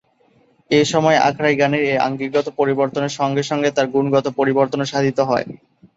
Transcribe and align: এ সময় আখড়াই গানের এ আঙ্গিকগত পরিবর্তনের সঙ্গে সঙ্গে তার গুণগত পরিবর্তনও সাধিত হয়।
এ 0.71 0.89
সময় 0.91 1.17
আখড়াই 1.27 1.55
গানের 1.57 1.83
এ 1.85 2.05
আঙ্গিকগত 2.07 2.47
পরিবর্তনের 2.59 3.13
সঙ্গে 3.19 3.43
সঙ্গে 3.43 3.69
তার 3.71 3.87
গুণগত 3.93 4.25
পরিবর্তনও 4.39 4.91
সাধিত 4.91 5.17
হয়। 5.29 5.45